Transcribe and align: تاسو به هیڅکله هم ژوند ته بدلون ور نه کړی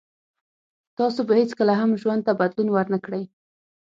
تاسو 0.97 1.19
به 1.27 1.33
هیڅکله 1.39 1.73
هم 1.81 1.89
ژوند 2.01 2.21
ته 2.27 2.31
بدلون 2.39 2.67
ور 2.71 2.87
نه 2.93 2.99
کړی 3.05 3.23